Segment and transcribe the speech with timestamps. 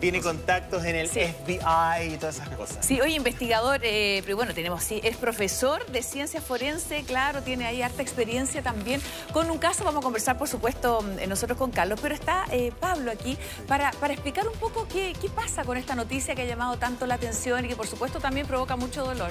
[0.00, 2.84] tiene contactos en el FBI y todas esas cosas.
[2.84, 7.66] Sí, oye, investigador, eh, pero bueno, tenemos, sí, es profesor de ciencia forense, claro, tiene
[7.66, 9.00] ahí harta experiencia también.
[9.32, 12.72] Con un caso vamos a conversar, por supuesto, mm, nosotros con Carlos, pero está eh,
[12.78, 16.46] Pablo aquí para, para explicar un poco qué, qué pasa con esta noticia que ha
[16.46, 19.30] llamado tanto la atención y que por supuesto también provoca mucho dolor.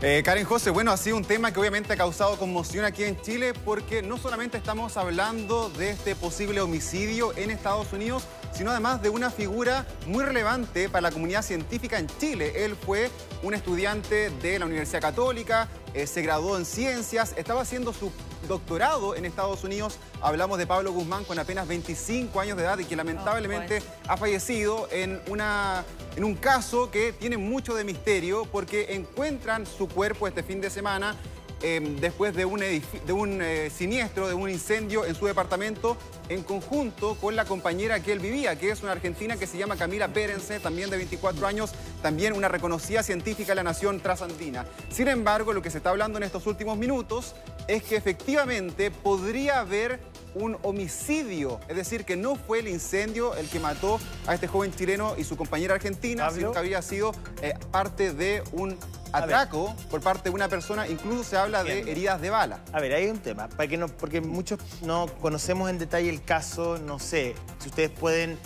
[0.00, 3.20] Eh, Karen José, bueno, ha sido un tema que obviamente ha causado conmoción aquí en
[3.20, 8.22] Chile porque no solamente estamos hablando de este posible homicidio en Estados Unidos,
[8.52, 12.64] sino además de una figura muy relevante para la comunidad científica en Chile.
[12.64, 13.10] Él fue
[13.42, 18.12] un estudiante de la Universidad Católica, eh, se graduó en ciencias, estaba haciendo su
[18.46, 19.98] doctorado en Estados Unidos.
[20.20, 24.88] Hablamos de Pablo Guzmán con apenas 25 años de edad y que lamentablemente ha fallecido
[24.90, 25.84] en, una,
[26.16, 30.70] en un caso que tiene mucho de misterio porque encuentran su cuerpo este fin de
[30.70, 31.16] semana
[31.60, 35.96] Em, después de un, de un eh, siniestro, de un incendio en su departamento,
[36.28, 39.76] en conjunto con la compañera que él vivía, que es una argentina que se llama
[39.76, 44.66] Camila Pérense, también de 24 años, también una reconocida científica de la nación trasandina.
[44.88, 47.34] Sin embargo, lo que se está hablando en estos últimos minutos
[47.66, 49.98] es que efectivamente podría haber
[50.38, 54.72] un homicidio, es decir, que no fue el incendio el que mató a este joven
[54.74, 58.76] chileno y su compañera argentina, sino que había sido eh, parte de un
[59.12, 62.60] atraco por parte de una persona, incluso se habla de heridas de bala.
[62.72, 66.22] A ver, hay un tema, para que no, porque muchos no conocemos en detalle el
[66.22, 68.38] caso, no sé, si ustedes pueden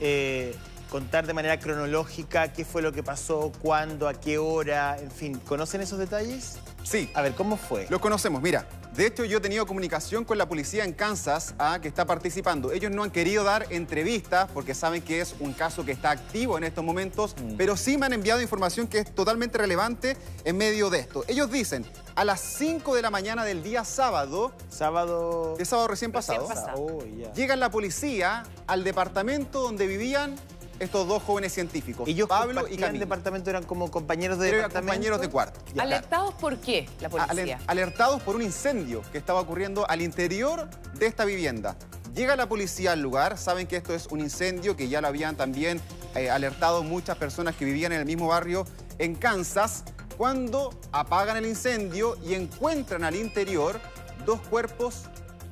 [0.00, 0.54] eh,
[0.90, 5.40] contar de manera cronológica qué fue lo que pasó, cuándo, a qué hora, en fin,
[5.46, 6.58] ¿conocen esos detalles?
[6.82, 7.10] Sí.
[7.14, 7.86] A ver, ¿cómo fue?
[7.90, 8.66] Lo conocemos, mira.
[8.94, 12.72] De hecho, yo he tenido comunicación con la policía en Kansas ah, que está participando.
[12.72, 16.58] Ellos no han querido dar entrevistas porque saben que es un caso que está activo
[16.58, 17.54] en estos momentos, mm.
[17.56, 21.24] pero sí me han enviado información que es totalmente relevante en medio de esto.
[21.28, 21.86] Ellos dicen,
[22.16, 24.52] a las 5 de la mañana del día sábado...
[24.68, 25.54] Sábado...
[25.56, 26.48] De sábado recién, pasado.
[26.74, 30.34] Oh, llega la policía al departamento donde vivían
[30.80, 33.04] estos dos jóvenes científicos, Ellos Pablo y Camilo.
[33.04, 34.92] departamento eran como compañeros de departamento.
[34.92, 35.60] compañeros de cuarto.
[35.78, 37.60] ¿Alertados por qué la policía?
[37.66, 41.76] Alertados por un incendio que estaba ocurriendo al interior de esta vivienda.
[42.14, 45.36] Llega la policía al lugar, saben que esto es un incendio, que ya lo habían
[45.36, 45.80] también
[46.16, 48.66] eh, alertado muchas personas que vivían en el mismo barrio
[48.98, 49.84] en Kansas,
[50.16, 53.80] cuando apagan el incendio y encuentran al interior
[54.26, 55.04] dos cuerpos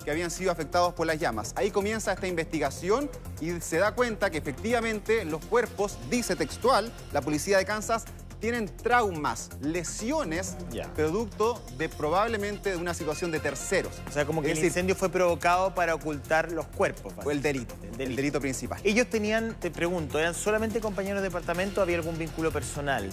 [0.09, 1.53] que habían sido afectados por las llamas.
[1.55, 3.11] Ahí comienza esta investigación
[3.43, 8.07] y se da cuenta que efectivamente los cuerpos, dice textual, la policía de Kansas,
[8.41, 10.57] tienen traumas, lesiones,
[10.95, 13.93] producto de probablemente de una situación de terceros.
[14.09, 17.13] O sea, como que el incendio fue provocado para ocultar los cuerpos.
[17.23, 18.81] Fue el delito, el delito, principal.
[18.85, 23.11] Ellos tenían, te pregunto, ¿eran solamente compañeros de departamento o había algún vínculo personal?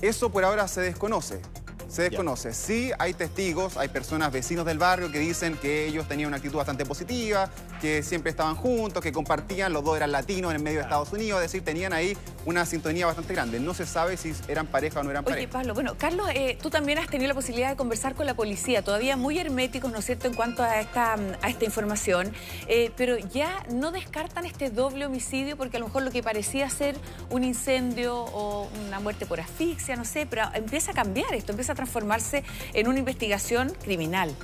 [0.00, 1.42] Eso por ahora se desconoce.
[1.88, 2.52] Se desconoce.
[2.52, 6.56] Sí, hay testigos, hay personas, vecinos del barrio que dicen que ellos tenían una actitud
[6.56, 7.48] bastante positiva,
[7.80, 11.10] que siempre estaban juntos, que compartían, los dos eran latinos en el medio de Estados
[11.12, 13.58] Unidos, es decir, tenían ahí una sintonía bastante grande.
[13.58, 15.38] No se sabe si eran pareja o no eran pareja.
[15.38, 18.34] Oye, Pablo, bueno, Carlos, eh, tú también has tenido la posibilidad de conversar con la
[18.34, 22.32] policía, todavía muy herméticos, ¿no es cierto?, en cuanto a esta, a esta información,
[22.66, 26.68] eh, pero ya no descartan este doble homicidio porque a lo mejor lo que parecía
[26.68, 26.96] ser
[27.30, 31.72] un incendio o una muerte por asfixia, no sé, pero empieza a cambiar esto, empieza
[31.72, 32.42] a transformarse
[32.74, 34.34] en una investigación criminal.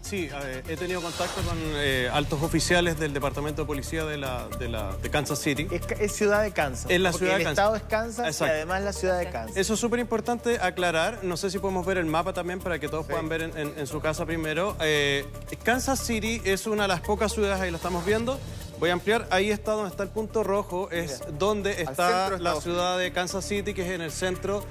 [0.00, 0.28] Sí,
[0.68, 5.38] he tenido contacto con eh, altos oficiales del Departamento de Policía de, la, de, Kansas
[5.38, 5.66] City.
[5.98, 6.90] Es, ciudad de Kansas.
[6.90, 7.64] Es la ciudad el de Kansas.
[7.64, 9.56] estado es Kansas y además la ciudad de Kansas.
[9.56, 11.24] Eso es súper importante aclarar.
[11.24, 14.00] No sé si podemos ver el mapa también para que todos puedan ver en, su
[14.00, 14.76] casa primero.
[14.80, 15.24] Eh,
[15.64, 18.38] Kansas City es una de las pocas ciudades, ahí lo estamos viendo,
[18.78, 22.98] Voy a ampliar, ahí está donde está el punto rojo, es donde está la ciudad
[22.98, 24.64] de Kansas City, que es en el centro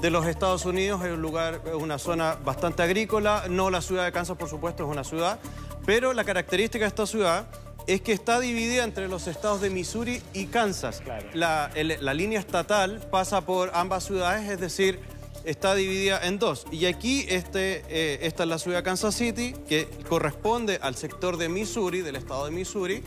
[0.00, 4.04] de los Estados Unidos, es un lugar, es una zona bastante agrícola, no la ciudad
[4.04, 5.40] de Kansas, por supuesto, es una ciudad,
[5.84, 7.46] pero la característica de esta ciudad
[7.88, 11.02] es que está dividida entre los estados de Missouri y Kansas.
[11.32, 11.70] La,
[12.14, 15.00] línea estatal pasa por ambas ciudades, es decir,
[15.44, 16.66] está dividida en dos.
[16.70, 21.38] Y aquí este, eh, esta es la ciudad de Kansas City, que corresponde al sector
[21.38, 23.02] de Missouri, del estado de Missouri,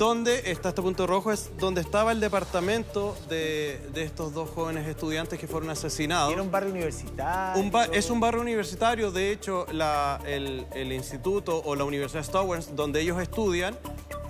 [0.00, 5.38] donde está este punto rojo es donde estaba el departamento de, estos dos jóvenes estudiantes
[5.38, 6.32] que fueron asesinados.
[6.32, 7.70] Era un barrio universitario.
[7.92, 9.66] es un barrio universitario, de hecho,
[10.24, 13.76] el, el, instituto o la Universidad Stowers, donde ellos estudian,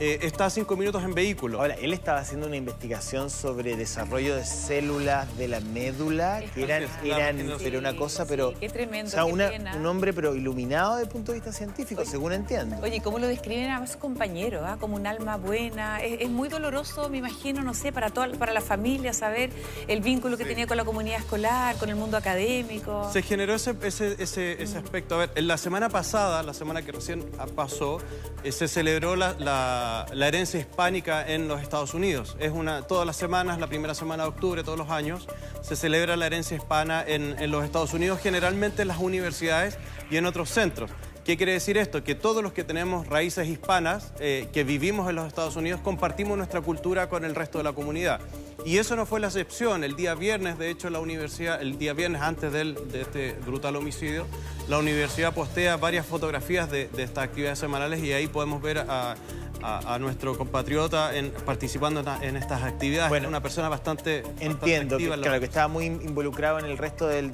[0.00, 1.61] eh, está a cinco minutos en vehículo.
[1.61, 6.85] Ahora, él estaba haciendo una investigación sobre desarrollo de células de la médula, que eran,
[7.05, 8.55] eran pero una cosa, pero...
[8.58, 12.32] Qué tremendo, o sea, un hombre, pero iluminado desde el punto de vista científico, según
[12.32, 12.76] entiendo.
[12.82, 14.62] Oye, ¿cómo lo describen a su compañero?
[14.64, 14.76] Ah?
[14.79, 16.00] Como un alma buena.
[16.00, 19.50] Es, muy doloroso, me imagino, no sé, para, toda, para la familia, saber
[19.88, 23.11] el vínculo que tenía con la comunidad escolar, con el mundo académico.
[23.12, 25.17] Se generó ese, ese, ese, ese aspecto.
[25.17, 27.25] A ver, en la semana pasada, la semana que recién
[27.55, 27.99] pasó,
[28.44, 32.37] eh, se celebró la la, herencia hispánica en los Estados Unidos.
[32.39, 35.29] Es una, todas las semanas, la primera semana de octubre, todos los años,
[35.63, 39.79] se celebra la herencia hispana en, en los Estados Unidos, generalmente en las universidades
[40.11, 40.91] y en otros centros.
[41.25, 42.03] ¿Qué quiere decir esto?
[42.03, 46.37] Que todos los que tenemos raíces hispanas, eh, que vivimos en los Estados Unidos, compartimos
[46.37, 48.21] nuestra cultura con el resto de la comunidad.
[48.65, 49.85] Y eso no fue la excepción.
[49.85, 54.27] El día viernes, de hecho, la universidad, el día viernes antes de, este brutal homicidio,
[54.69, 59.15] la universidad postea varias fotografías de, de estas actividades semanales y ahí podemos ver a
[59.62, 63.09] a, nuestro compatriota en, participando en, estas actividades.
[63.09, 64.23] Bueno, una persona bastante.
[64.41, 67.33] Entiendo, que, claro, que estaba muy involucrado en el resto del,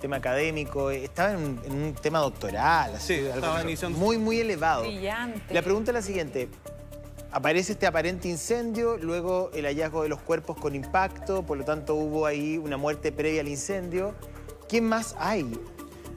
[0.00, 0.90] tema académico.
[0.90, 2.98] Estaba en un, tema doctoral.
[2.98, 3.98] sí, estaba iniciando.
[3.98, 4.82] Muy, muy elevado.
[4.82, 5.54] Brillante.
[5.54, 6.48] La pregunta es la siguiente.
[7.30, 11.94] Aparece este aparente incendio, luego el hallazgo de los cuerpos con impacto, por lo tanto
[11.94, 14.14] hubo ahí una muerte previa al incendio.
[14.68, 15.58] ¿Qué más hay?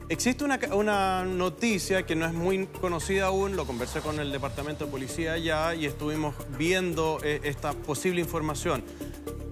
[0.08, 4.92] Existe una, noticia que no es muy conocida aún, lo conversé con el Departamento de
[4.92, 8.84] Policía allá y estuvimos viendo eh, esta posible información.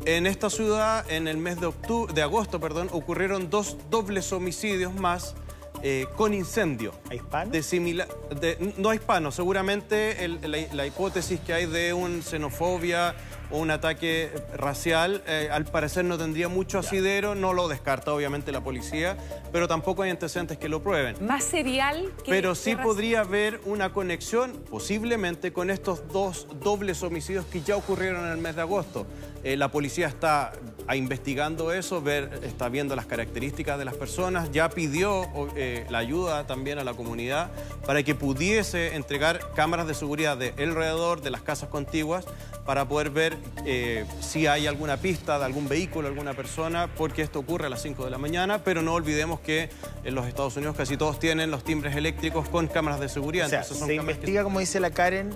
[0.05, 4.94] En esta ciudad, en el mes de, octubre, de agosto, perdón, ocurrieron dos dobles homicidios
[4.94, 5.33] más
[5.81, 6.94] eh, con incendio.
[7.09, 7.51] ¿A hispano?
[7.51, 10.27] De no a hispano, seguramente
[10.71, 13.15] la, hipótesis que hay de un xenofobia
[13.53, 18.51] o un ataque racial, eh, al parecer no tendría mucho asidero, no lo descarta obviamente
[18.51, 19.15] la policía,
[19.51, 21.15] pero tampoco hay antecedentes que lo prueben.
[21.25, 22.31] Más serial que...
[22.31, 28.25] Pero sí podría haber una conexión, posiblemente, con estos dos dobles homicidios que ya ocurrieron
[28.25, 29.05] en el mes de agosto.
[29.44, 30.54] Eh, la policía está
[30.94, 35.25] investigando eso, ver, está viendo las características de las personas, ya pidió
[35.56, 37.51] eh, la ayuda también a la comunidad
[37.86, 42.25] para que pudiese entregar cámaras de seguridad de alrededor de las casas contiguas
[42.66, 47.40] para poder ver eh, si hay alguna pista de algún vehículo, alguna persona, porque esto
[47.40, 49.69] ocurre a las 5 de la mañana, pero no olvidemos que
[50.06, 53.63] en los Estados Unidos casi todos tienen los timbres eléctricos con cámaras de seguridad.
[53.63, 55.36] se investiga, como dice la Karen,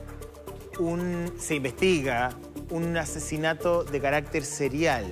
[0.80, 2.30] un, se investiga
[2.70, 5.06] un asesinato de carácter serial.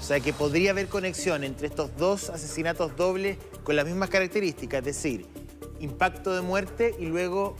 [0.00, 4.80] O sea, que podría haber conexión entre estos dos asesinatos dobles con las mismas características,
[4.80, 5.26] es decir,
[5.78, 7.56] impacto de muerte y luego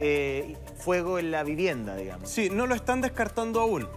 [0.00, 2.28] eh, fuego en la vivienda, digamos.
[2.28, 3.88] Sí, no lo están descartando aún.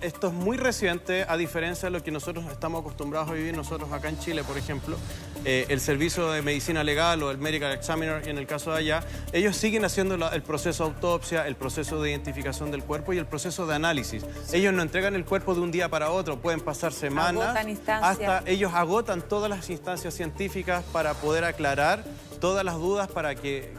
[0.00, 3.92] esto es muy reciente, a diferencia de lo que nosotros estamos acostumbrados a vivir nosotros
[3.92, 4.96] acá en Chile, por ejemplo.
[5.44, 9.00] Eh, el servicio de medicina legal o el medical examiner, en el caso de allá,
[9.32, 13.26] ellos siguen haciendo el proceso de autopsia, el proceso de identificación del cuerpo y el
[13.26, 14.24] proceso de análisis.
[14.52, 17.56] Ellos no entregan el cuerpo de un día para otro, pueden pasar semanas.
[17.86, 22.04] Hasta ellos agotan todas las instancias científicas para poder aclarar
[22.40, 23.72] todas las dudas para que,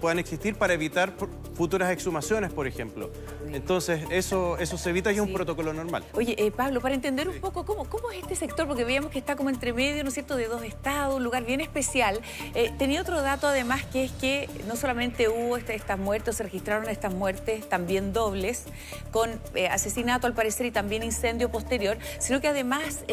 [0.00, 1.12] puedan existir para evitar
[1.54, 3.10] futuras exhumaciones, por ejemplo.
[3.52, 6.04] Entonces, eso, eso se evita y es un protocolo normal.
[6.14, 9.18] Oye, eh, Pablo, para entender un poco cómo, cómo es este sector, porque veíamos que
[9.18, 12.20] está como entre medio, ¿no es cierto?, de dos estados, un lugar bien especial.
[12.54, 16.88] Eh, tenía otro dato además que es que no solamente hubo estas muertes, se registraron
[16.88, 18.64] estas muertes también dobles,
[19.10, 23.04] con eh, asesinato al parecer y también incendio posterior, sino que además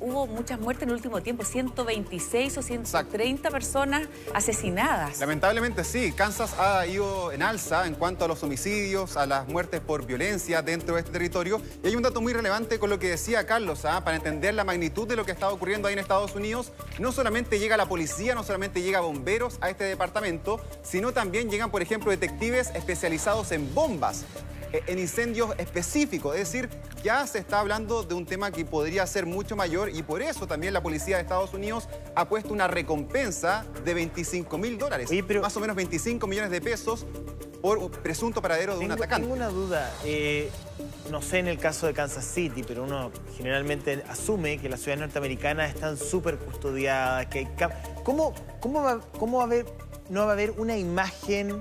[0.00, 5.18] hubo muchas muertes en el último tiempo, 126 o 130 personas asesinadas.
[5.18, 9.80] Lamentablemente sí, Kansas ha ido en alza en cuanto a los homicidios, a las muertes
[9.80, 11.60] por violencia dentro de este territorio.
[11.82, 14.04] Y hay un dato muy relevante con lo que decía Carlos, ¿ah?
[14.04, 16.72] para entender la magnitud de lo que está ocurriendo ahí en Estados Unidos.
[16.98, 21.70] No solamente llega la policía, no solamente llega bomberos a este departamento, sino también llegan,
[21.70, 24.24] por ejemplo, detectives especializados en bombas.
[24.72, 26.34] Eh, en incendios específicos.
[26.34, 26.68] Es decir,
[27.02, 30.46] ya se está hablando de un tema que podría ser mucho mayor y por eso
[30.46, 35.08] también la policía de Estados Unidos ha puesto una recompensa de 25 mil dólares,
[35.40, 37.06] más o menos 25 millones de pesos
[37.66, 39.22] por presunto paradero de un atacante.
[39.22, 39.92] Tengo una duda.
[40.04, 40.52] Eh,
[41.10, 45.00] no sé en el caso de Kansas City, pero uno generalmente asume que las ciudades
[45.00, 47.48] norteamericanas están súper custodiadas, que
[48.04, 49.66] ¿Cómo, cómo, va, ¿Cómo va a haber,
[50.08, 51.60] no va a haber una imagen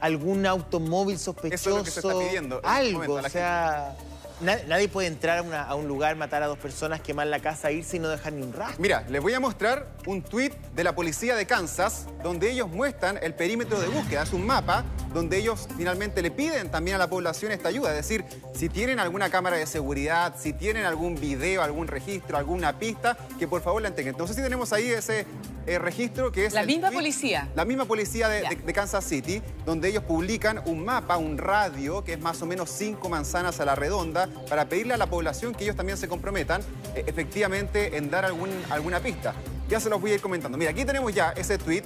[0.00, 1.54] algún automóvil sospechoso.
[1.54, 2.60] Eso es lo que se está pidiendo.
[2.64, 3.96] Algo, o sea...
[4.40, 8.00] Nadie puede entrar a, un lugar, matar a dos personas, quemar la casa, irse y
[8.00, 8.82] no dejar ni un rastro.
[8.82, 13.18] Mira, les voy a mostrar un tuit de la policía de Kansas donde ellos muestran
[13.22, 14.24] el perímetro de búsqueda.
[14.24, 14.84] Es un mapa
[15.16, 17.88] donde ellos finalmente le piden también a la población esta ayuda.
[17.88, 18.22] Es decir,
[18.54, 23.48] si tienen alguna cámara de seguridad, si tienen algún video, algún registro, alguna pista, que
[23.48, 24.12] por favor la entreguen.
[24.12, 25.24] Entonces sí tenemos ahí ese
[25.66, 26.52] eh, registro que es...
[26.52, 27.48] La misma policía.
[27.54, 32.20] La misma policía de, Kansas City, donde ellos publican un mapa, un radio, que es
[32.20, 35.76] más o menos cinco manzanas a la redonda, para pedirle a la población que ellos
[35.76, 36.60] también se comprometan
[36.94, 39.32] eh, efectivamente en dar algún, alguna pista.
[39.70, 40.58] Ya se los voy a ir comentando.
[40.58, 41.84] Mira, aquí tenemos ya ese tweet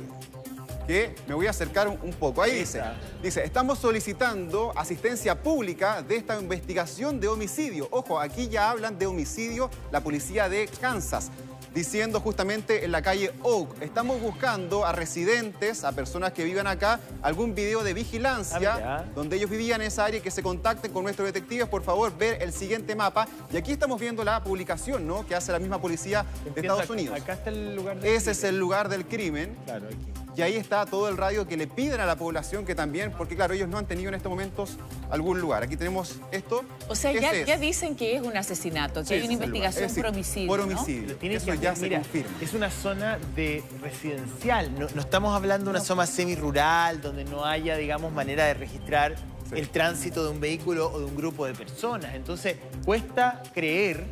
[0.90, 2.42] que me voy a acercar un, poco.
[2.42, 2.82] Ahí dice,
[3.23, 7.87] dice, estamos solicitando asistencia pública de esta investigación de homicidio.
[7.92, 11.30] Ojo, aquí ya hablan de homicidio la policía de Kansas.
[11.73, 13.80] diciendo justamente en la calle Oak.
[13.80, 19.37] Estamos buscando a residentes, a personas que vivan acá, algún video de vigilancia Ah, donde
[19.37, 21.68] ellos vivían en esa área y que se contacten con nuestros detectives.
[21.68, 23.28] Por favor, ver el siguiente mapa.
[23.52, 25.25] Y aquí estamos viendo la publicación ¿no?
[25.25, 27.16] que hace la misma policía de Estados Unidos.
[27.16, 29.56] Acá está el lugar del Ese es el lugar del crimen.
[29.64, 30.19] Claro, aquí.
[30.37, 33.34] Y ahí está todo el radio que le piden a la población que también, porque
[33.37, 34.76] claro, ellos no han tenido en estos momentos
[35.10, 35.62] algún lugar.
[35.64, 36.64] Aquí tenemos esto.
[36.88, 37.46] O sea, ya, Ese es.
[37.49, 40.49] ya dicen que es un asesinato, que Sí, hay una investigación Es decir, por homicidio.
[40.49, 41.16] Por homicidio.
[41.20, 41.76] Eso que ya hacer.
[41.76, 42.30] se Mira, confirma.
[42.40, 44.72] Es una zona de residencial.
[44.78, 49.16] No, no estamos hablando de una zona semi-rural donde no haya, digamos, manera de registrar
[49.50, 49.56] Sí.
[49.58, 52.14] el tránsito de un vehículo o de un grupo de personas.
[52.14, 54.04] Entonces, cuesta creer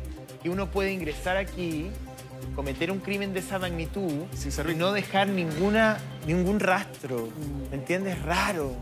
[0.43, 1.89] que uno puede ingresar aquí,
[2.55, 7.29] cometer un crimen de esa magnitud Sin y no dejar ninguna, ningún rastro.
[7.69, 8.21] ¿Me entiendes?
[8.23, 8.75] Raro.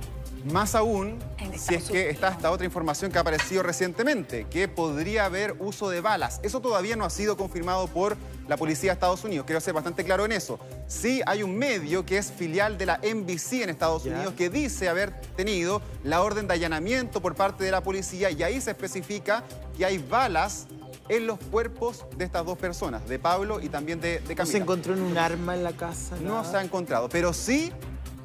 [0.52, 1.20] Más aún,
[1.58, 5.90] si es que está esta otra información que ha aparecido recientemente, que podría haber uso
[5.90, 6.40] de balas.
[6.44, 8.16] Eso todavía no ha sido confirmado por
[8.48, 9.46] la policía de Estados Unidos.
[9.46, 10.60] Quiero ser bastante claro en eso.
[10.88, 14.14] Sí hay un medio que es filial de la NBC en Estados Ya.
[14.14, 18.42] Unidos que dice haber tenido la orden de allanamiento por parte de la policía y
[18.44, 19.44] ahí se especifica
[19.78, 20.68] que hay balas
[21.10, 24.58] en los cuerpos de estas dos personas, de Pablo y también de, de ¿No se
[24.58, 26.16] encontró en un arma en la casa?
[26.22, 27.72] No se ha encontrado, pero sí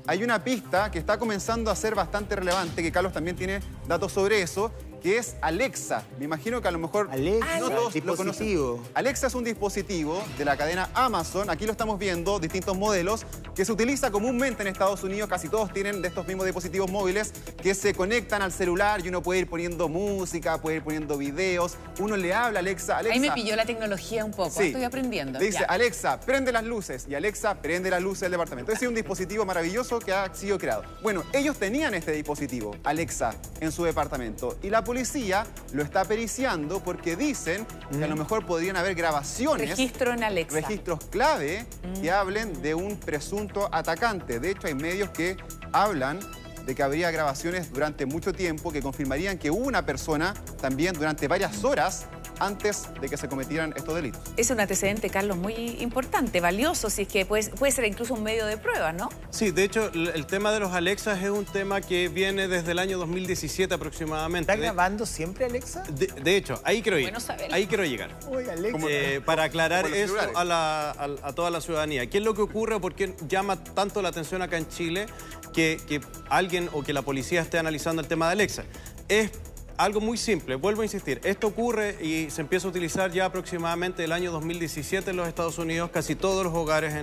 [0.07, 4.12] hay una pista que está comenzando a ser bastante relevante, que Carlos también tiene datos
[4.12, 6.04] sobre eso, que es Alexa.
[6.18, 8.47] Me imagino que a lo mejor Alexa, no todos lo conocen.
[8.47, 8.82] dispositivo.
[8.94, 13.64] Alexa es un dispositivo de la cadena Amazon, aquí lo estamos viendo, distintos modelos, que
[13.64, 17.32] se utiliza comúnmente en Estados Unidos, casi todos tienen de estos mismos dispositivos móviles
[17.62, 21.76] que se conectan al celular y uno puede ir poniendo música, puede ir poniendo videos,
[21.99, 23.14] uno le habla a Alexa, Alexa.
[23.14, 24.68] Ahí me pilló la tecnología un poco, Sí.
[24.68, 25.38] estoy aprendiendo.
[25.38, 25.66] Le dice, ya.
[25.66, 27.06] Alexa, prende las luces.
[27.09, 28.73] Y Alexa prende las luces del departamento.
[28.73, 30.85] Ese es un dispositivo maravilloso que ha sido creado.
[31.02, 34.56] Bueno, ellos tenían este dispositivo, Alexa, en su departamento.
[34.62, 39.70] Y la policía lo está periciando porque dicen que a lo mejor podrían haber grabaciones.
[39.70, 40.54] Registro en Alexa.
[40.61, 41.64] registros clave
[41.99, 44.38] que hablen de un presunto atacante.
[44.38, 45.38] De hecho, hay medios que
[45.72, 46.20] hablan
[46.66, 51.28] de que habría grabaciones durante mucho tiempo que confirmarían que hubo una persona también durante
[51.28, 52.07] varias horas
[52.38, 54.21] antes de que se cometieran estos delitos.
[54.37, 58.23] Es un antecedente, Carlos, muy importante, valioso, si es que puede, puede ser incluso un
[58.25, 59.11] medio de prueba, ¿no?
[59.31, 62.78] Sí, de hecho, el tema de los Alexas es un tema que viene desde el
[62.81, 64.50] año 2017 aproximadamente.
[64.50, 65.83] ¿Está De- grabando siempre, Alexa?
[65.92, 67.12] De, de hecho, ahí quiero ir.
[67.12, 67.19] Bueno.
[67.52, 68.11] Ahí quiero llegar.
[68.28, 68.87] Uy, Alexa.
[68.88, 72.09] Eh, para aclarar eso a, la- a- a toda la ciudadanía.
[72.09, 75.07] ¿Qué es lo que ocurre o por qué llama tanto la atención acá en Chile
[75.52, 76.00] que, que
[76.31, 78.64] alguien o que la policía esté analizando el tema de Alexa?
[79.09, 79.30] Es
[79.78, 84.04] algo muy simple, vuelvo a insistir, esto ocurre y se empieza a utilizar ya aproximadamente
[84.04, 86.94] el año 2017 en los Estados Unidos, casi todos los hogares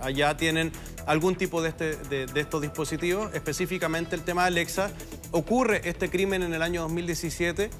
[0.00, 0.72] allá tienen
[1.06, 4.92] algún tipo de, este, de estos dispositivos, específicamente el tema de Alexa.
[5.32, 7.70] Ocurre este crimen en el año 2017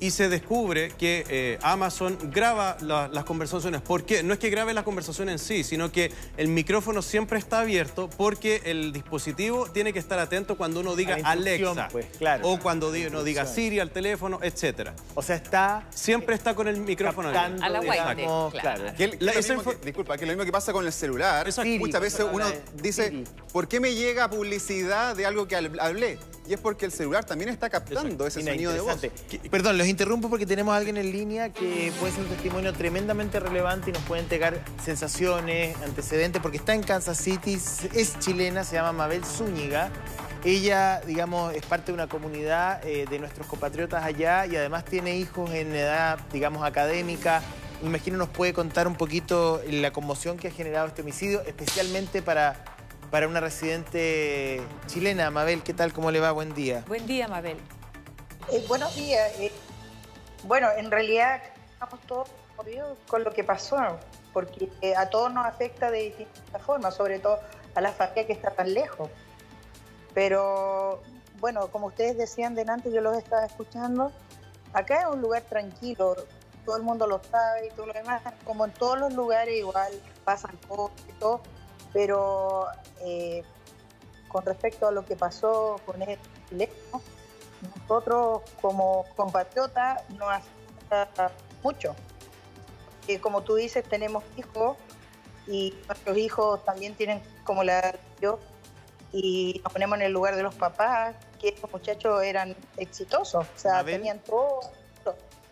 [0.00, 3.80] y se descubre que eh, Amazon graba la- las conversaciones.
[3.80, 4.22] ¿Por qué?
[4.22, 8.10] No es que grabe la conversación en sí, sino que el micrófono siempre está abierto
[8.16, 11.88] porque el dispositivo tiene que estar atento cuando uno diga Alexa.
[11.90, 12.48] pues, claro.
[12.48, 13.46] O cuando uno diga.
[13.46, 14.94] Siri al teléfono, etcétera.
[15.14, 18.14] O sea, está Siempre está con el micrófono captando, A la abierto.
[18.14, 18.80] digamos, claro.
[18.82, 18.96] claro.
[18.96, 20.44] Que el- que La- es lo esa mismo info- que- disculpa, que es lo mismo
[20.44, 21.50] que pasa con el celular.
[21.52, 23.24] Siri, Muchas veces uno dice, Siri.
[23.52, 26.18] ¿por qué me llega publicidad de algo que hab- hablé?
[26.48, 29.00] Y es porque el celular también está captando ese sonido de voz.
[29.28, 32.72] Que- Perdón, los interrumpo porque tenemos a alguien en línea que puede ser un testimonio
[32.72, 37.58] tremendamente relevante y nos puede entregar sensaciones, antecedentes, porque está en Kansas City,
[37.94, 39.90] es chilena, se llama Mabel Zúñiga.
[40.44, 45.16] Ella, digamos, es parte de una comunidad eh, de nuestros compatriotas allá y además tiene
[45.16, 47.42] hijos en edad, digamos, académica.
[47.82, 52.22] Me imagino nos puede contar un poquito la conmoción que ha generado este homicidio, especialmente
[52.22, 52.64] para,
[53.10, 55.30] para una residente chilena.
[55.30, 55.92] Mabel, ¿qué tal?
[55.92, 56.32] ¿Cómo le va?
[56.32, 56.84] Buen día.
[56.86, 57.58] Buen día, Mabel.
[58.50, 59.32] Eh, buenos días.
[59.38, 59.52] eh,
[60.44, 63.76] bueno, en realidad estamos todos conmovidos con lo que pasó,
[64.32, 67.40] porque eh, a todos nos afecta de distintas formas, sobre todo
[67.74, 69.10] a la familia que está tan lejos.
[70.14, 71.02] Pero
[71.40, 74.12] bueno, como ustedes decían delante, yo los estaba escuchando,
[74.72, 76.16] acá es un lugar tranquilo,
[76.64, 79.92] todo el mundo lo sabe y todo lo demás, como en todos los lugares igual
[80.24, 81.40] pasan cosas y todo,
[81.96, 82.66] pero
[83.00, 83.42] eh,
[84.28, 86.18] con respecto a lo que pasó con el
[86.50, 87.02] teléfono,
[87.88, 91.96] nosotros como compatriotas nos afecta mucho.
[93.08, 94.76] Eh, como tú dices, tenemos hijos
[95.46, 98.40] y nuestros hijos también tienen como la yo
[99.10, 103.58] y nos ponemos en el lugar de los papás, que estos muchachos eran exitosos, o
[103.58, 103.94] sea, Mabel.
[103.94, 104.60] tenían todo.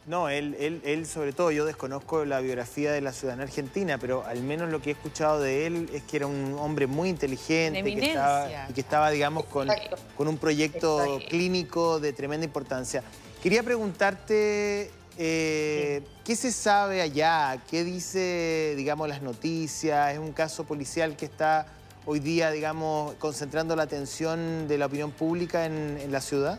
[0.06, 4.24] No, él, él, él sobre todo, yo desconozco la biografía de la ciudadana argentina, pero
[4.26, 7.82] al menos lo que he escuchado de él es que era un hombre muy inteligente
[7.82, 9.68] que estaba, y que estaba, digamos, con,
[10.16, 11.28] con un proyecto Exacto.
[11.30, 13.02] clínico de tremenda importancia.
[13.42, 17.58] Quería preguntarte, eh, ¿qué se sabe allá?
[17.70, 20.12] ¿Qué dice, digamos, las noticias?
[20.12, 21.66] ¿Es un caso policial que está
[22.06, 26.58] hoy día, digamos, concentrando la atención de la opinión pública en, la ciudad?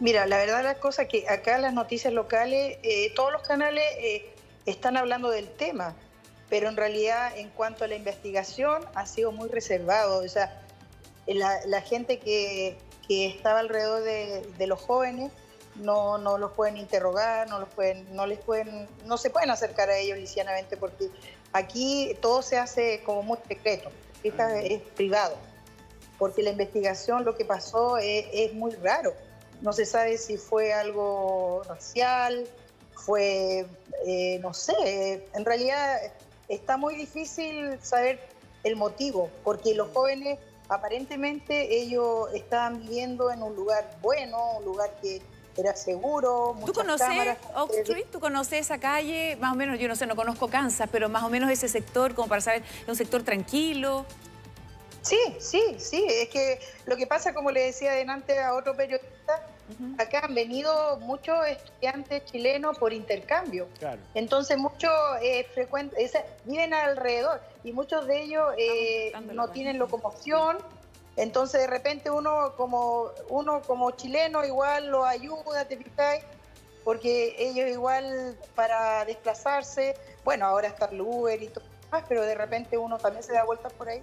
[0.00, 3.84] Mira, la verdad la cosa es que acá las noticias locales, eh, todos los canales
[3.98, 4.32] eh,
[4.64, 5.94] están hablando del tema,
[6.48, 10.18] pero en realidad en cuanto a la investigación ha sido muy reservado.
[10.24, 10.62] O sea,
[11.26, 12.76] la, gente que,
[13.08, 15.32] estaba alrededor de, los jóvenes
[15.76, 19.88] no, no los pueden interrogar, no los pueden, no les pueden, no se pueden acercar
[19.88, 21.08] a ellos lisianamente porque
[21.52, 23.90] aquí todo se hace como muy secreto,
[24.22, 25.36] es privado,
[26.18, 29.14] porque la investigación, lo que pasó es, muy raro.
[29.60, 32.46] No se sabe si fue algo racial,
[32.94, 33.66] fue,
[34.06, 35.98] eh, no sé, en realidad
[36.48, 38.20] está muy difícil saber
[38.64, 40.38] el motivo, porque los jóvenes
[40.68, 45.22] aparentemente ellos estaban viviendo en un lugar bueno, un lugar que
[45.56, 46.56] era seguro.
[46.64, 47.08] ¿Tú conoces
[47.56, 48.06] Oak Street?
[48.12, 49.36] ¿Tú conoces esa calle?
[49.40, 52.14] Más o menos, yo no sé, no conozco Kansas, pero más o menos ese sector,
[52.14, 54.06] como para saber, es un sector tranquilo.
[55.02, 56.04] Sí, sí, sí.
[56.08, 59.46] Es que lo que pasa, como le decía adelante a otro periodista,
[59.98, 63.68] acá han venido muchos estudiantes chilenos por intercambio.
[64.14, 65.46] Entonces, muchos eh,
[66.44, 70.58] viven alrededor y muchos de ellos eh, no tienen locomoción
[71.18, 76.22] entonces de repente uno como uno como chileno igual lo ayuda, ¿te fijáis?
[76.84, 82.36] Porque ellos igual para desplazarse, bueno, ahora está el Uber y todo más, pero de
[82.36, 84.00] repente uno también se da vueltas por ahí.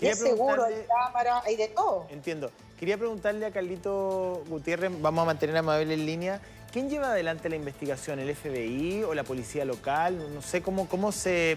[0.00, 2.06] Es seguro, hay cámara, hay de todo.
[2.10, 2.50] Entiendo.
[2.78, 6.40] Quería preguntarle a Carlito Gutiérrez, vamos a mantener a Mabel en línea,
[6.72, 8.18] ¿Quién lleva adelante la investigación?
[8.18, 10.18] ¿El FBI o la policía local?
[10.34, 11.56] No sé cómo, cómo, se,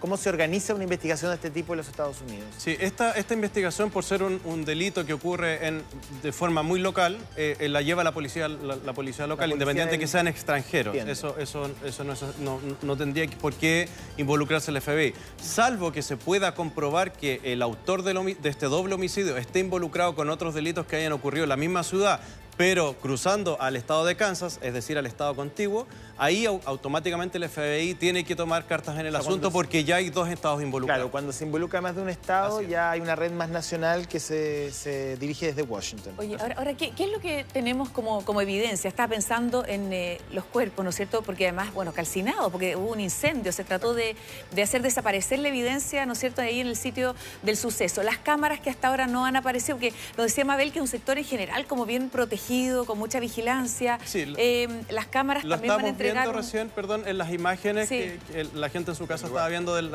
[0.00, 2.44] cómo se organiza una investigación de este tipo en los Estados Unidos.
[2.58, 5.82] Sí, esta, esta investigación, por ser un, delito que ocurre en,
[6.22, 9.98] de forma muy local, eh, eh, la lleva la policía, la, policía local, independiente de
[9.98, 10.94] que sean extranjeros.
[10.94, 15.14] Eso, eso, eso no, no, tendría por qué involucrarse el FBI.
[15.42, 20.14] Salvo que se pueda comprobar que el autor de, de este doble homicidio esté involucrado
[20.14, 22.20] con otros delitos que hayan ocurrido en la misma ciudad,
[22.56, 27.94] pero cruzando al estado de Kansas, es decir, al estado contiguo, ahí automáticamente el FBI
[27.94, 30.98] tiene que tomar cartas en el asunto porque ya hay dos estados involucrados.
[31.00, 34.20] Claro, cuando se involucra más de un estado, ya hay una red más nacional que
[34.20, 36.14] se, dirige desde Washington.
[36.18, 38.88] Oye, ahora, ¿qué, es lo que tenemos como, como evidencia?
[38.88, 41.22] Estaba pensando en eh, los cuerpos, ¿no es cierto?
[41.22, 44.16] Porque además, bueno, calcinados, porque hubo un incendio, se trató de,
[44.62, 48.02] hacer desaparecer la evidencia, ¿no es cierto?, ahí en el sitio del suceso.
[48.02, 50.88] Las cámaras que hasta ahora no han aparecido, porque lo decía Mabel, que es un
[50.88, 52.43] sector en general como bien protegido,
[52.86, 53.98] con mucha vigilancia.
[54.04, 58.18] Sí, eh, las cámaras también van a viendo recién, perdón, en las imágenes que,
[58.54, 59.90] la gente en su casa estaba viendo del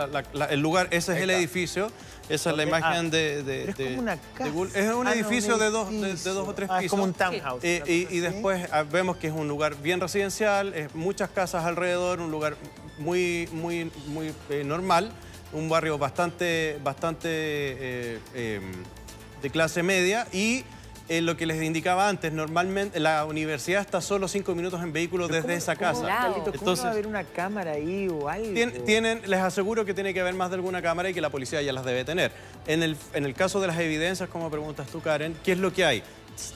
[0.50, 0.88] el lugar.
[0.92, 1.92] Ese es el edificio.
[2.30, 4.52] Esa es la imagen ah, de, Es como una casa.
[4.76, 6.80] Es un, ah, edificio, de, dos, de, dos o tres pisos.
[6.80, 7.64] Ah, es como un townhouse.
[7.64, 12.56] Y, después vemos que es un lugar bien residencial, es muchas casas alrededor, un lugar
[13.00, 15.12] muy, muy, muy eh, normal,
[15.54, 18.72] un barrio bastante, bastante eh, em,
[19.42, 20.64] de clase media y
[21.10, 25.56] lo que les indicaba antes, normalmente la universidad está solo cinco minutos en vehículo desde
[25.56, 26.34] esa casa.
[26.54, 28.54] Entonces, va a haber una cámara ahí o algo?
[28.86, 31.62] Tienen, les aseguro que tiene que haber más de alguna cámara y que la policía
[31.62, 32.32] ya las debe tener.
[32.68, 35.74] En el, en el caso de las evidencias, como preguntas tú, Karen, ¿qué es lo
[35.74, 36.04] que hay?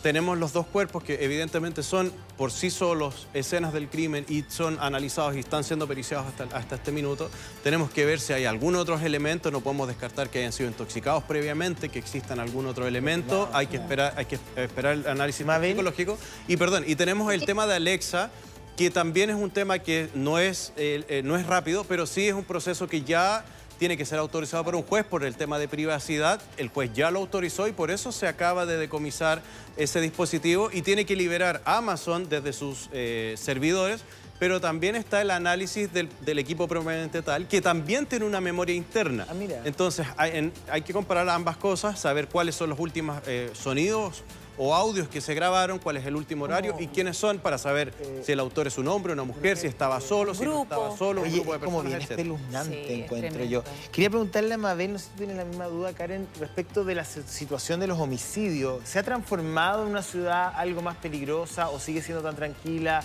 [0.01, 4.77] Tenemos los dos cuerpos que evidentemente son por sí solos escenas del crimen y son
[4.79, 7.29] analizados y están siendo periciados hasta, hasta este minuto.
[7.63, 11.23] Tenemos que ver si hay algún otro elemento, no podemos descartar que hayan sido intoxicados
[11.23, 16.17] previamente, que existan algún otro elemento, hay que esperar, hay que esperar el análisis psicológico.
[16.47, 18.31] Y perdón, y tenemos el tema de Alexa,
[18.77, 22.27] que también es un tema que no es, eh, eh, no es rápido, pero sí
[22.27, 23.45] es un proceso que ya
[23.83, 26.41] tiene que ser autorizado por un juez por el tema de privacidad.
[26.55, 29.41] El juez ya lo autorizó y por eso se acaba de decomisar
[29.75, 34.05] ese dispositivo y tiene que liberar Amazon desde sus eh, servidores
[34.39, 39.25] pero también está el análisis del, equipo propiamente tal, que también tiene una memoria interna.
[39.29, 44.23] Ah, Entonces hay, que comparar ambas cosas, saber cuáles son los últimos eh, sonidos
[44.57, 47.93] o audios que se grabaron, cuál es el último horario y quiénes son para saber
[47.99, 50.63] eh, si el autor es un hombre o una mujer, si estaba solo, si no
[50.63, 53.63] estaba solo, un grupo de personas, como bien espeluznante encuentro yo.
[53.91, 57.05] Quería preguntarle a Mabel, no sé si tiene la misma duda, Karen, respecto de la
[57.05, 58.87] situación de los homicidios.
[58.87, 63.03] ¿Se ha transformado en una ciudad algo más peligrosa o sigue siendo tan tranquila?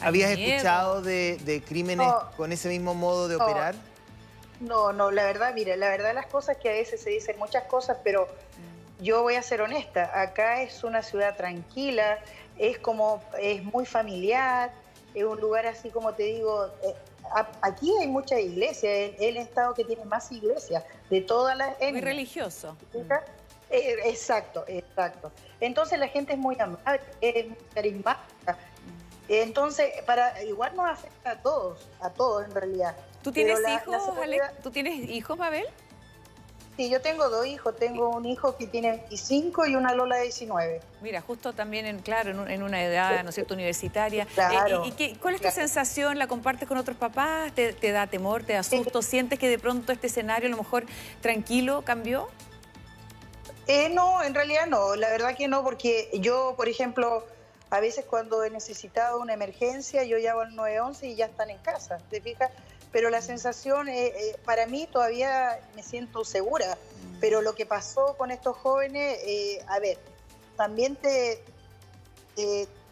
[0.00, 3.74] ¿Habías escuchado de, crímenes con ese mismo modo de operar?
[4.60, 7.64] No, no, la verdad, mire, la verdad las cosas que a veces se dicen muchas
[7.64, 8.28] cosas, pero
[9.00, 12.18] yo voy a ser honesta, acá es una ciudad tranquila,
[12.58, 14.72] es como, es muy familiar,
[15.14, 16.94] es un lugar así como te digo, eh,
[17.62, 21.78] aquí hay muchas iglesias, es el estado que tiene más iglesias de todas las...
[21.80, 22.76] Muy religioso.
[23.70, 25.30] Eh, exacto, exacto.
[25.60, 28.58] Entonces la gente es muy amable, es muy carismática.
[29.28, 32.96] Entonces, para igual nos afecta a todos, a todos en realidad.
[33.22, 34.02] ¿Tú tienes hijos,
[34.62, 35.66] ¿Tú tienes hijos, Mabel?
[36.78, 37.74] Sí, yo tengo dos hijos.
[37.74, 40.80] Tengo un hijo que tiene 25 y una Lola de 19.
[41.00, 44.26] Mira, justo también, en, claro, en, una edad, ¿no es cierto?, universitaria.
[44.26, 44.84] Claro.
[44.84, 46.20] Eh, ¿Y, cuál es tu sensación?
[46.20, 47.52] ¿La compartes con otros papás?
[47.52, 49.02] ¿Te, da temor, te da susto?
[49.02, 50.86] ¿Sientes que de pronto este escenario a lo mejor
[51.20, 52.28] tranquilo cambió?
[53.66, 54.94] Eh, no, en realidad no.
[54.94, 57.26] La verdad que no, porque yo, por ejemplo,
[57.70, 61.58] a veces cuando he necesitado una emergencia, yo llamo al 911 y ya están en
[61.58, 62.52] casa, ¿te fijas?
[62.92, 67.20] Pero la sensación, eh, eh, para mí todavía me siento segura, mm.
[67.20, 69.98] pero lo que pasó con estos jóvenes, eh, a ver,
[70.56, 71.42] también te,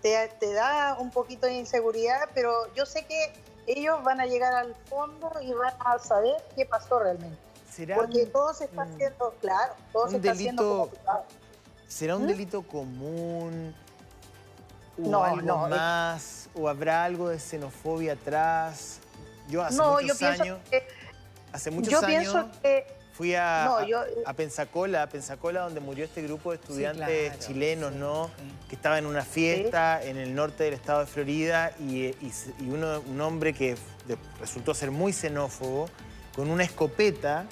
[0.02, 3.32] te, da un poquito de inseguridad, pero yo sé que
[3.66, 7.38] ellos van a llegar al fondo y van a saber qué pasó realmente.
[7.94, 10.90] Porque todo se está haciendo, claro, todo se está haciendo
[11.88, 12.28] ¿Será un ¿Mm?
[12.28, 13.74] delito común?
[14.98, 16.48] ¿O no, algo más?
[16.54, 19.00] ¿O habrá algo de xenofobia atrás?
[19.48, 20.58] Yo hace muchos años,
[21.52, 22.36] hace muchos años
[23.16, 23.78] fui a,
[24.26, 28.30] a, Pensacola, Pensacola donde murió este grupo de estudiantes chilenos, ¿no?
[28.68, 32.12] Que estaba en una fiesta en el norte del estado de Florida y,
[32.60, 33.76] un hombre que
[34.38, 35.88] resultó ser muy xenófobo,
[36.34, 37.46] con una escopeta,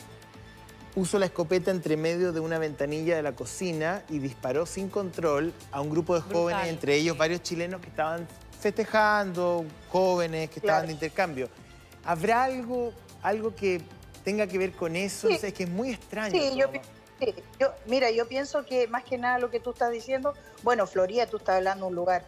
[0.95, 5.55] puso la escopeta entre medio de una ventanilla de la cocina y disparó sin control
[5.73, 8.29] a un grupo de jóvenes, entre ellos varios chilenos que estaban
[8.61, 11.49] festejando, jóvenes que estaban de intercambio.
[12.05, 13.81] ¿Habrá algo, algo que
[14.25, 15.29] tenga que ver con eso?
[15.29, 16.33] es que es muy extraño.
[16.33, 20.87] Sí, yo, mira, yo pienso que más que nada lo que tú estás diciendo, bueno,
[20.87, 22.25] Florida, tú estás hablando de un lugar,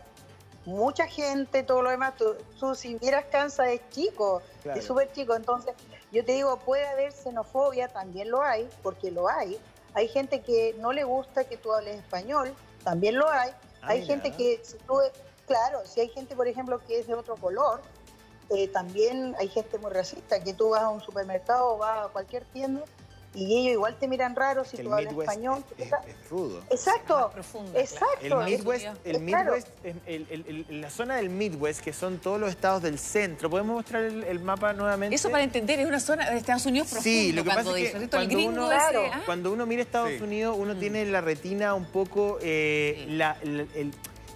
[0.65, 4.43] mucha gente, todo lo demás, tú, si vieras Kansas es chico,
[4.75, 5.75] es súper chico, entonces
[6.13, 9.59] yo te digo, puede haber xenofobia, también lo hay, porque lo hay.
[9.95, 13.51] Hay gente que no le gusta que tú hables español, también lo hay.
[13.81, 14.99] Ah, hay gente que, si tú,
[15.47, 17.81] claro, si hay gente, por ejemplo, que es de otro color,
[18.51, 22.09] eh, también hay gente muy racista, que tú vas a un supermercado o vas a
[22.09, 22.85] cualquier tienda
[23.37, 25.63] y ellos igual te miran raro si tú hablas español.
[25.77, 25.91] Es,
[26.31, 26.63] rudo.
[26.71, 27.31] Exacto,
[27.75, 28.41] exacto.
[28.41, 29.69] El Midwest, el Midwest
[30.71, 34.73] la zona del Midwest, que son todos los estados del centro, ¿podemos mostrar el, mapa
[34.73, 35.15] nuevamente?
[35.15, 37.11] Eso para entender, es una zona de Estados Unidos profundo.
[37.11, 38.71] Sí, lo que pasa es que cuando, uno,
[39.27, 40.79] cuando uno mira Estados Unidos, uno mm.
[40.79, 43.93] tiene la retina un poco, eh, la, el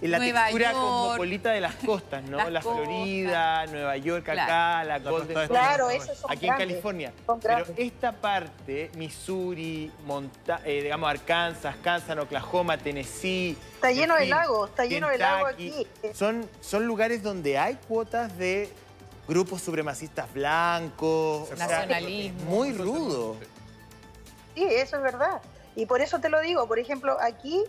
[0.07, 2.49] la textura cosmopolita de las costas, ¿no?
[2.49, 7.13] la Florida, Nueva York acá, la Golden Claro, son Aquí en California.
[7.41, 9.91] Pero esta parte, Missouri,
[10.65, 13.57] eh, digamos Arkansas, Kansas, Oklahoma, Tennessee...
[13.75, 15.87] Está lleno de lagos, está lleno de lagos aquí.
[16.13, 18.69] Son, son lugares donde hay cuotas de
[19.27, 21.49] grupos supremacistas blancos.
[21.57, 22.41] Nacionalismo.
[22.49, 23.37] muy rudo.
[24.55, 25.41] Sí, eso es verdad.
[25.75, 27.63] Y por eso te lo digo, por ejemplo, aquí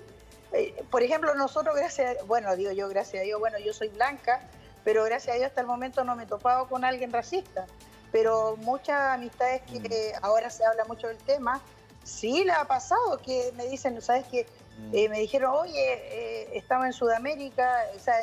[0.91, 4.41] por ejemplo, nosotros, gracias, a, bueno, digo yo, gracias a Dios, bueno, yo soy blanca,
[4.85, 7.67] pero gracias a Dios hasta el momento no me he topado con alguien racista.
[8.11, 10.25] Pero muchas amistades que mm.
[10.25, 11.63] ahora se habla mucho del tema,
[12.05, 14.47] sí le ha pasado que me dicen, ¿sabes qué?
[14.79, 14.91] Mm.
[14.95, 18.17] Eh, me dijeron, oye, eh, estamos en Sudamérica, o sea,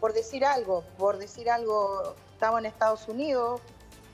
[0.00, 3.60] por decir algo, por decir algo, estamos en Estados Unidos,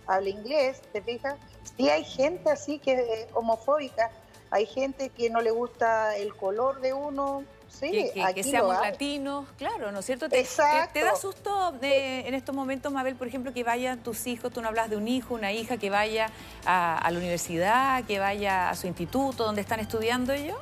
[0.06, 1.36] habla inglés, ¿te fijas?
[1.76, 4.10] Sí hay gente así que es homofóbica,
[4.52, 9.90] hay gente que no le gusta el color de uno, Sí, que, seamos latinos, claro,
[9.92, 10.28] ¿no es cierto?
[10.28, 10.92] Te, Exacto.
[10.92, 14.68] Te, da susto en estos momentos, Mabel, por ejemplo, que vayan tus hijos, tú no
[14.68, 16.28] hablas de un hijo, una hija que vaya
[16.66, 20.58] a, la universidad, que vaya a su instituto, donde están estudiando ellos?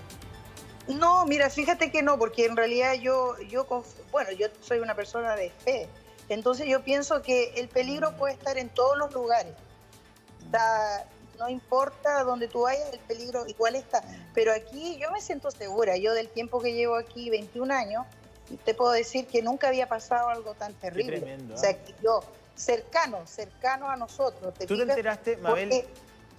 [0.87, 3.66] No, mira, fíjate que no, porque en realidad yo, yo,
[4.12, 5.88] bueno, yo soy una persona de fe,
[6.29, 9.53] entonces yo pienso que el peligro puede estar en todos los lugares.
[10.44, 11.07] Está,
[11.40, 14.05] no importa dónde tú vayas, el peligro igual está.
[14.35, 18.07] Pero aquí yo me siento segura, yo del tiempo que llevo aquí, 21 años,
[18.64, 21.38] te puedo decir que nunca había pasado algo tan terrible.
[21.53, 22.20] O sea, que yo,
[22.55, 24.53] cercano, cercano a nosotros.
[24.66, 25.70] ¿Tú te enteraste, Mabel,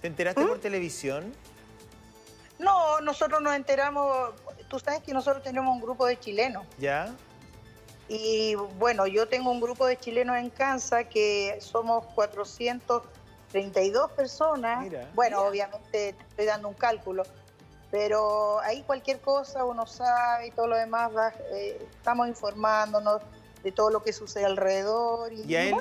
[0.00, 0.60] te enteraste por ¿Mm?
[0.60, 1.34] televisión?
[2.60, 4.34] No, nosotros nos enteramos,
[4.68, 6.64] tú sabes que nosotros tenemos un grupo de chilenos.
[6.78, 7.12] ¿Ya?
[8.08, 13.02] Y bueno, yo tengo un grupo de chilenos en Kansas que somos 400
[13.52, 14.86] 32 personas.
[15.14, 17.22] bueno, obviamente estoy dando un cálculo,
[17.90, 21.12] pero ahí cualquier cosa uno sabe y todo lo demás,
[21.52, 23.20] eh, estamos informándonos
[23.62, 25.32] de todo lo que sucede alrededor.
[25.32, 25.76] Y, a, él,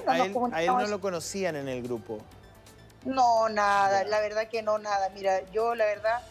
[0.67, 2.19] no lo conocían en el grupo?
[3.05, 5.09] No, nada, la verdad que no, nada.
[5.09, 6.21] Mira, yo la verdad,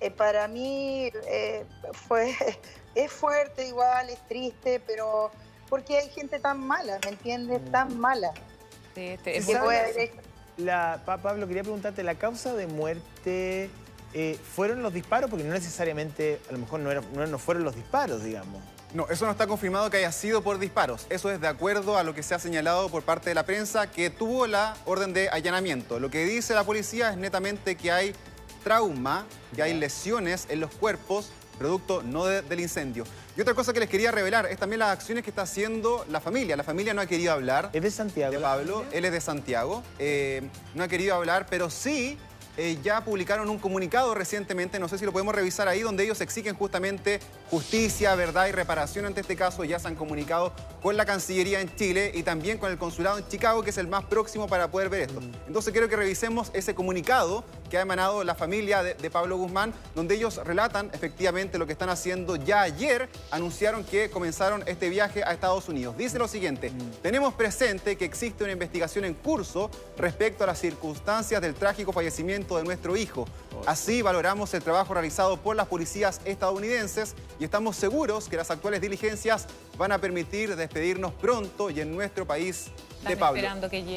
[0.00, 2.34] eh, para mí eh, fue,
[2.94, 5.30] es fuerte igual, es triste, pero
[5.68, 7.62] porque hay gente tan mala, ¿me entiendes?
[7.62, 7.70] Mm.
[7.70, 8.32] Tan mala.
[8.94, 10.25] Sí, este, que puede
[10.56, 13.70] la, Pablo, quería preguntarte, ¿la causa de muerte
[14.14, 15.30] eh, fueron los disparos?
[15.30, 18.62] Porque no necesariamente, a lo mejor no, no, fueron los disparos, digamos.
[18.94, 21.06] No, eso no está confirmado que haya sido por disparos.
[21.10, 23.90] Eso es de acuerdo a lo que se ha señalado por parte de la prensa
[23.90, 26.00] que tuvo la orden de allanamiento.
[26.00, 28.14] Lo que dice la policía es netamente que hay
[28.64, 33.04] trauma, que hay lesiones en los cuerpos, producto no del incendio.
[33.36, 36.22] Y otra cosa que les quería revelar es también las acciones que está haciendo la
[36.22, 36.56] familia.
[36.56, 37.68] La familia no ha querido hablar.
[37.74, 38.32] ¿Es de Santiago?
[38.32, 39.82] De Pablo, él es de Santiago.
[39.98, 42.16] Eh, no ha querido hablar, pero sí
[42.56, 46.22] eh, ya publicaron un comunicado recientemente, no sé si lo podemos revisar ahí, donde ellos
[46.22, 47.20] exigen justamente
[47.50, 49.64] justicia, verdad y reparación ante este caso.
[49.64, 53.28] Ya se han comunicado con la Cancillería en Chile y también con el Consulado en
[53.28, 55.20] Chicago, que es el más próximo para poder ver esto.
[55.20, 55.32] Mm.
[55.48, 59.72] Entonces quiero que revisemos ese comunicado que ha emanado la familia de, de, Pablo Guzmán,
[59.94, 62.36] donde ellos relatan efectivamente lo que están haciendo.
[62.36, 65.96] Ya ayer anunciaron que comenzaron este viaje a Estados Unidos.
[65.96, 67.02] Dice lo siguiente, mm.
[67.02, 72.56] tenemos presente que existe una investigación en curso respecto a las circunstancias del trágico fallecimiento
[72.56, 73.26] de nuestro hijo.
[73.66, 78.80] Así valoramos el trabajo realizado por las policías estadounidenses y estamos seguros que las actuales
[78.80, 82.70] diligencias van a permitir despedirnos pronto y en nuestro país
[83.08, 83.42] de Pablo.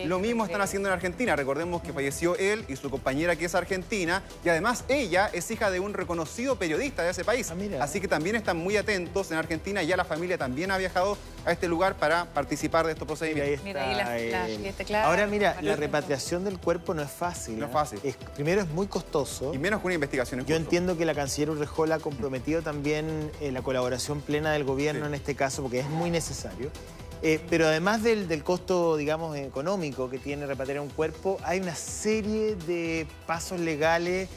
[0.06, 1.36] Lo mismo están haciendo en Argentina.
[1.36, 5.72] Recordemos que falleció él y su compañera que es argentina y además ella es hija
[5.72, 7.52] de un reconocido periodista de ese país.
[7.52, 9.82] Ah, Así que también están muy atentos en Argentina.
[9.84, 13.66] Ya la familia también ha viajado a este lugar para participar de estos procedimientos.
[14.94, 17.58] Ahora mira, la repatriación del cuerpo no es fácil.
[17.58, 17.74] No es ¿eh?
[17.74, 18.00] fácil.
[18.36, 19.54] primero es muy costoso.
[19.54, 20.46] Y menos que una investigación.
[20.46, 25.06] Yo entiendo que la canciller Urrejola ha comprometido también eh, la colaboración plena del gobierno
[25.06, 26.72] en este caso porque es muy necesario.
[27.22, 32.56] Eh, pero además del, costo, digamos, económico que tiene repatriar un cuerpo, hay una serie
[32.56, 34.30] de pasos legales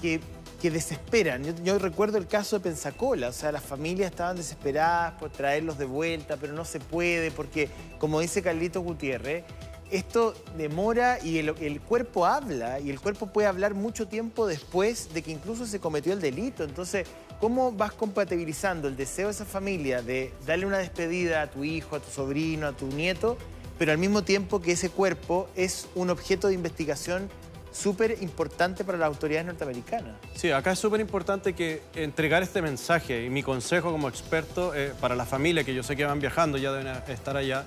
[0.00, 0.20] que,
[0.62, 1.42] desesperan.
[1.64, 5.86] Yo, recuerdo el caso de Pensacola, o sea, las familias estaban desesperadas por traerlos de
[5.86, 9.42] vuelta, pero no se puede porque, como dice Carlito Gutiérrez,
[9.90, 15.12] esto demora y el, el, cuerpo habla y el cuerpo puede hablar mucho tiempo después
[15.12, 16.62] de que incluso se cometió el delito.
[16.62, 17.08] Entonces,
[17.42, 21.96] ¿Cómo vas compatibilizando el deseo de esa familia de darle una despedida a tu hijo,
[21.96, 23.36] a tu sobrino, a tu nieto,
[23.80, 27.28] pero al mismo tiempo que ese cuerpo es un objeto de investigación
[27.72, 30.14] súper importante para las autoridades norteamericanas.
[30.36, 34.92] Sí, acá es súper importante que entregar este mensaje y mi consejo como experto eh,
[35.00, 37.64] para la familia, que yo sé que van viajando, ya deben estar allá,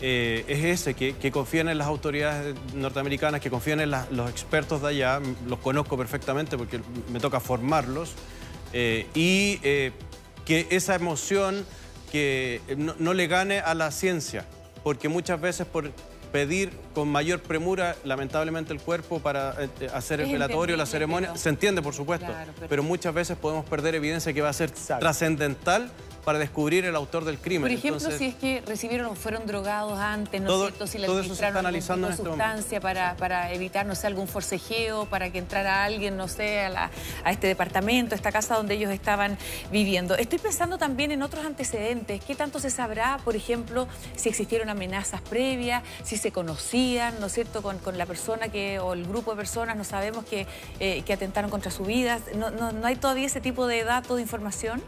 [0.00, 4.88] eh, es ese, que, confíen en las autoridades norteamericanas, que confíen en los expertos de
[4.88, 6.80] allá, los conozco perfectamente porque
[7.12, 8.14] me toca formarlos,
[8.78, 9.90] eh, y eh,
[10.44, 11.64] que esa emoción
[12.12, 14.44] que no, le gane a la ciencia,
[14.84, 15.90] porque muchas veces por
[16.30, 21.48] pedir con mayor premura, lamentablemente, el cuerpo para eh, hacer el velatorio, la ceremonia, se
[21.48, 22.26] entiende, por supuesto,
[22.68, 22.82] pero...
[22.82, 25.90] muchas veces podemos perder evidencia que va a ser trascendental
[26.26, 27.62] para descubrir el autor del crimen.
[27.62, 30.86] Por ejemplo, si es que recibieron o fueron drogados antes, ¿no es cierto?
[30.88, 35.38] Si les administraron alguna este sustancia para, para, evitar, no sé, algún forcejeo, para que
[35.38, 36.90] entrara alguien, no sé, a,
[37.30, 39.38] este departamento, a esta casa donde ellos estaban
[39.70, 40.16] viviendo.
[40.16, 42.24] Estoy pensando también en otros antecedentes.
[42.24, 43.86] ¿Qué tanto se sabrá, por ejemplo,
[44.16, 48.80] si existieron amenazas previas, si se conocían, ¿no es cierto?, con, con la persona que,
[48.80, 50.48] o el grupo de personas, no sabemos que,
[50.80, 52.18] eh, que atentaron contra su vida.
[52.34, 54.82] ¿No, no, ¿No hay todavía ese tipo de datos, de información?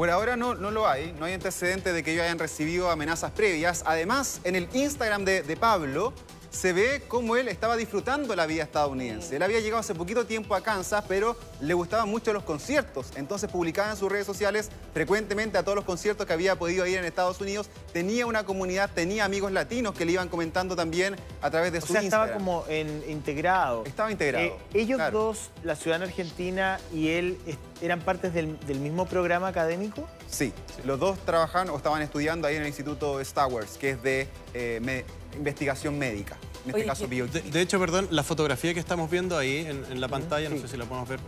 [0.00, 3.32] Por ahora no, no lo hay, no hay antecedentes de que ellos hayan recibido amenazas
[3.32, 3.82] previas.
[3.84, 6.14] Además, en el Instagram de, de Pablo
[6.50, 9.36] se ve cómo él estaba disfrutando la vida estadounidense.
[9.36, 13.12] Él había llegado hace poquito tiempo a Kansas, pero le gustaban mucho los conciertos.
[13.14, 16.98] Entonces publicaba en sus redes sociales frecuentemente a todos los conciertos que había podido ir
[16.98, 17.68] en Estados Unidos.
[17.92, 21.82] Tenía una comunidad, tenía amigos latinos que le iban comentando también a través de o
[21.82, 22.64] su sea, estaba como
[23.08, 23.84] integrado.
[23.86, 24.46] Estaba integrado.
[24.46, 27.38] Eh, ellos dos, la ciudadana argentina y él,
[27.80, 30.08] eran partes del, mismo programa académico.
[30.28, 30.52] Sí,
[30.84, 34.28] los dos trabajaban o estaban estudiando ahí en el Instituto Star Wars, que es de
[34.54, 35.04] eh,
[35.36, 36.36] investigación médica.
[36.64, 40.50] En este caso, de, hecho, perdón, la fotografía que estamos viendo ahí en, la pantalla,
[40.50, 41.20] no sé si la podemos ver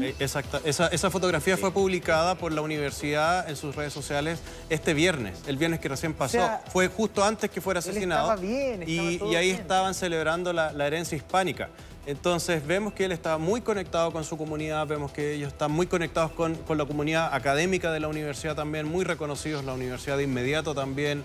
[0.00, 5.38] eh, exacta, esa, fotografía fue publicada por la universidad en sus redes sociales este viernes,
[5.46, 6.46] el viernes que recién pasó.
[6.70, 8.34] fue justo antes que fuera asesinado.
[8.34, 11.70] Estaba bien, y, ahí estaban celebrando la, herencia hispánica.
[12.04, 15.88] Entonces vemos que él estaba muy conectado con su comunidad, vemos que ellos están muy
[15.88, 20.22] conectados con, con la comunidad académica de la universidad también, muy reconocidos, la universidad de
[20.22, 21.24] inmediato también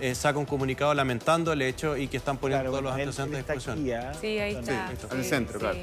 [0.00, 3.54] eh, saca un comunicado lamentando el hecho y que están poniendo todos los antecedentes de
[3.54, 3.90] discusión.
[4.00, 4.12] ¿ah?
[4.20, 4.90] Sí, ahí está.
[5.10, 5.78] en el centro, claro.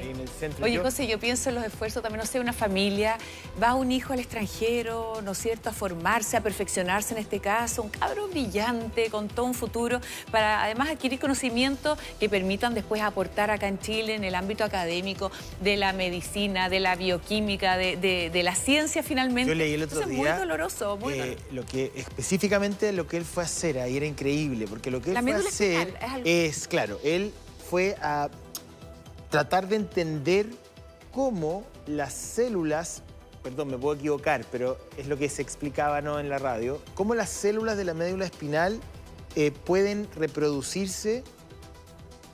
[0.62, 3.18] Oye, José, yo pienso en los esfuerzos también, no sé, una familia,
[3.62, 7.82] va un hijo al extranjero, ¿no es cierto?, a formarse, a perfeccionarse en este caso,
[7.82, 10.00] un cabrón brillante, con todo un futuro,
[10.30, 15.30] para además adquirir conocimientos que permitan después aportar acá en Chile en el ámbito académico
[15.60, 19.48] de la medicina, de la bioquímica, de, la ciencia finalmente.
[19.48, 20.18] Yo leí el otro Eso día.
[20.18, 23.96] Es muy doloroso, muy eh, Lo que específicamente lo que él fue a hacer ahí
[24.06, 27.32] increíble, porque lo que él fue a hacer es, claro, él
[27.70, 28.28] fue a
[29.30, 30.46] tratar de entender
[31.12, 33.02] cómo las células
[33.42, 36.18] perdón, me puedo equivocar, pero es lo que se explicaba ¿no?
[36.18, 38.80] en la radio, cómo las células de la médula espinal
[39.36, 41.22] eh, pueden reproducirse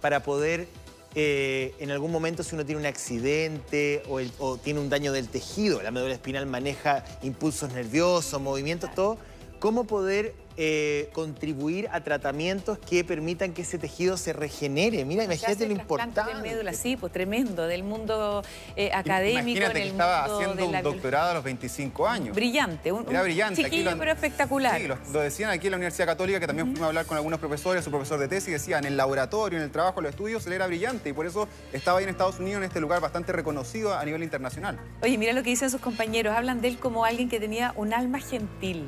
[0.00, 0.68] para poder,
[1.16, 5.10] eh, en algún momento, si uno tiene un accidente o, el- o tiene un daño
[5.12, 9.18] del tejido, la médula espinal maneja impulsos nerviosos, movimientos, todo,
[9.58, 15.04] cómo poder eh, contribuir a tratamientos que permitan que ese tejido se regenere.
[15.04, 16.20] Mira, imagínate lo importante.
[16.34, 18.42] de médula, sí, pues tremendo, del mundo
[18.76, 22.06] eh, académico, Imagínate en que el estaba mundo haciendo un la doctorado a los 25
[22.08, 22.34] años.
[22.36, 23.64] Brillante, un, Era un brillante.
[23.64, 24.78] chiquillo, lo- pero espectacular.
[24.80, 27.16] Sí, lo, lo decían aquí en la Universidad Católica, que también fuimos a hablar con
[27.16, 30.10] algunos profesores, su profesor de tesis, decía, en el laboratorio, en el trabajo, en los
[30.10, 33.00] estudios, él era brillante y por eso estaba ahí en Estados Unidos, en este lugar
[33.00, 34.78] bastante reconocido a nivel internacional.
[35.02, 36.34] Oye, mira lo que dicen sus compañeros.
[36.36, 38.86] Hablan de él como alguien que tenía un alma gentil.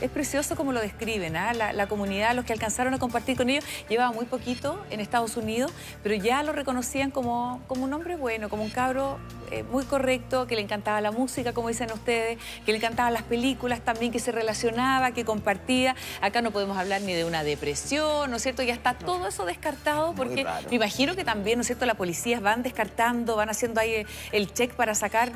[0.00, 1.52] Es precioso como lo describen, ¿ah?
[1.52, 5.36] la, la comunidad, los que alcanzaron a compartir con ellos, llevaba muy poquito en Estados
[5.36, 9.18] Unidos, pero ya lo reconocían como, como un hombre bueno, como un cabro
[9.50, 13.24] eh, muy correcto, que le encantaba la música, como dicen ustedes, que le encantaban las
[13.24, 15.96] películas también, que se relacionaba, que compartía.
[16.20, 18.62] Acá no podemos hablar ni de una depresión, ¿no es cierto?
[18.62, 22.40] Ya está todo eso descartado porque me imagino que también, ¿no es cierto?, la policía
[22.40, 25.32] van descartando, van haciendo ahí el check para sacar,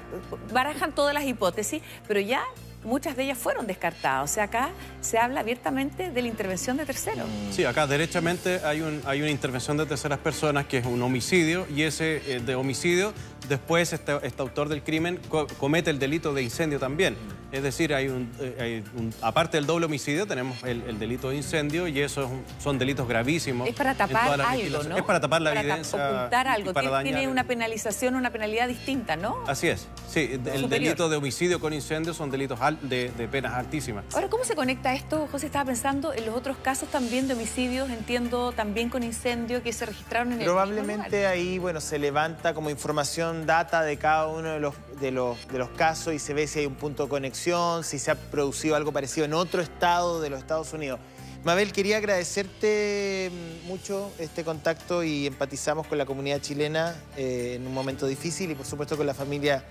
[0.53, 2.43] barajan todas las hipótesis, pero ya
[2.85, 4.31] muchas de ellas fueron descartadas.
[4.31, 4.71] O sea, acá
[5.01, 7.27] se habla abiertamente de la intervención de terceros.
[7.51, 11.67] Sí, acá derechamente hay, un, hay una intervención de terceras personas que es un homicidio
[11.75, 13.13] y ese eh, de homicidio
[13.49, 17.17] después este, este autor del crimen co- comete el delito de incendio también.
[17.53, 21.31] Es decir, hay un, eh, hay un- aparte del doble homicidio tenemos el, el delito
[21.31, 22.29] de incendio y esos
[22.59, 23.69] son delitos gravísimos.
[23.69, 24.83] Es para tapar algo.
[24.83, 24.97] ¿no?
[24.97, 26.11] Es para tapar la Para evidencia.
[26.19, 26.73] Ocultar y algo.
[26.73, 29.37] para Tiene, dañar el- una penalización, una penalidad distinta, ¿no?
[29.47, 30.69] Así es, sí, el Superior.
[30.69, 34.05] delito de homicidio con incendio son delitos al- de, de penas altísimas.
[34.15, 35.29] Ahora, ¿cómo se conecta esto?
[35.31, 39.73] José estaba pensando en los otros casos también de homicidios, entiendo, también con incendio que
[39.73, 44.27] se registraron en el mismo Probablemente ahí, bueno, se levanta como información, data de cada
[44.27, 47.05] uno de los, de, los, de los casos y se ve si hay un punto
[47.05, 51.01] de conexión, si se ha producido algo parecido en otro estado de los Estados Unidos.
[51.45, 57.67] Mabel, quería agradecerte mm, mucho este contacto y empatizamos con la comunidad chilena eh, en
[57.67, 59.63] un momento difícil y por supuesto con la familia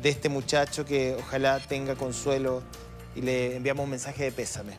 [0.00, 2.62] de este muchacho que ojalá tenga consuelo
[3.16, 4.74] y le enviamos un mensaje de pésame.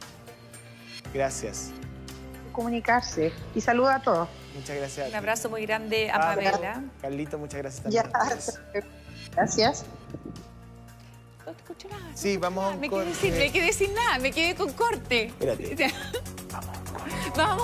[1.13, 1.71] Gracias.
[2.53, 3.33] Comunicarse.
[3.53, 4.29] Y saluda a todos.
[4.55, 5.09] Muchas gracias.
[5.09, 6.83] Un abrazo muy grande a Ah, Mabela.
[7.01, 8.03] Carlito, muchas gracias también.
[8.03, 8.83] Ya.
[9.35, 9.85] Gracias.
[11.45, 12.01] No te escucho nada.
[12.11, 12.81] no Sí, vamos a un nada.
[12.81, 13.45] Me quedé sin, corte.
[13.45, 15.23] me quedé sin nada, me quedé con corte.
[15.27, 15.93] Espérate.
[17.35, 17.57] Vamos.